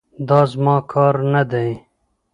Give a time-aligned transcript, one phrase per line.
[0.29, 1.71] دا زما کار نه دی.